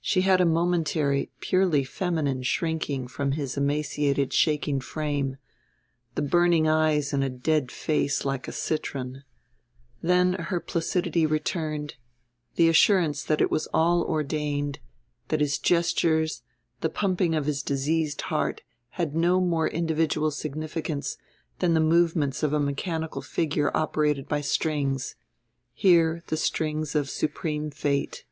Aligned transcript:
She 0.00 0.22
had 0.22 0.40
a 0.40 0.46
momentary, 0.46 1.30
purely 1.40 1.84
feminine 1.84 2.42
shrinking 2.44 3.08
from 3.08 3.32
his 3.32 3.58
emaciated 3.58 4.32
shaking 4.32 4.80
frame, 4.80 5.36
the 6.14 6.22
burning 6.22 6.66
eyes 6.66 7.12
in 7.12 7.22
a 7.22 7.28
face 7.68 8.18
dead 8.20 8.24
like 8.26 8.48
a 8.48 8.52
citron; 8.52 9.22
then 10.00 10.32
her 10.32 10.60
placidity 10.60 11.26
returned, 11.26 11.96
the 12.54 12.70
assurance 12.70 13.22
that 13.24 13.42
it 13.42 13.50
was 13.50 13.66
all 13.74 14.02
ordained, 14.02 14.78
that 15.28 15.42
his 15.42 15.58
gestures, 15.58 16.40
the 16.80 16.88
pumping 16.88 17.34
of 17.34 17.44
his 17.44 17.62
diseased 17.62 18.22
heart, 18.22 18.62
had 18.92 19.14
no 19.14 19.42
more 19.42 19.68
individual 19.68 20.30
significance 20.30 21.18
than 21.58 21.74
the 21.74 21.80
movements 21.80 22.42
of 22.42 22.54
a 22.54 22.60
mechanical 22.60 23.20
figure 23.20 23.70
operated 23.76 24.26
by 24.26 24.40
strings, 24.40 25.16
here 25.74 26.22
the 26.28 26.38
strings 26.38 26.94
of 26.94 27.10
supreme 27.10 27.70
Fate. 27.70 28.24